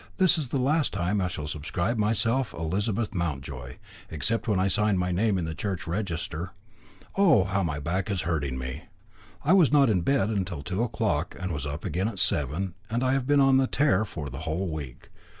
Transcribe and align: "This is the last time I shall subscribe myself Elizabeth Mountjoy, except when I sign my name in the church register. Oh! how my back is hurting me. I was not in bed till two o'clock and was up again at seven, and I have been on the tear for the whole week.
"This 0.17 0.35
is 0.39 0.47
the 0.47 0.57
last 0.57 0.93
time 0.93 1.21
I 1.21 1.27
shall 1.27 1.45
subscribe 1.47 1.99
myself 1.99 2.55
Elizabeth 2.55 3.13
Mountjoy, 3.13 3.75
except 4.09 4.47
when 4.47 4.59
I 4.59 4.67
sign 4.67 4.97
my 4.97 5.11
name 5.11 5.37
in 5.37 5.45
the 5.45 5.53
church 5.53 5.85
register. 5.85 6.53
Oh! 7.15 7.43
how 7.43 7.61
my 7.61 7.79
back 7.79 8.09
is 8.09 8.21
hurting 8.21 8.57
me. 8.57 8.85
I 9.45 9.53
was 9.53 9.71
not 9.71 9.91
in 9.91 10.01
bed 10.01 10.43
till 10.47 10.63
two 10.63 10.81
o'clock 10.81 11.35
and 11.39 11.51
was 11.51 11.67
up 11.67 11.85
again 11.85 12.07
at 12.07 12.17
seven, 12.17 12.73
and 12.89 13.03
I 13.03 13.13
have 13.13 13.27
been 13.27 13.39
on 13.39 13.57
the 13.57 13.67
tear 13.67 14.03
for 14.03 14.31
the 14.31 14.39
whole 14.39 14.69
week. 14.71 15.11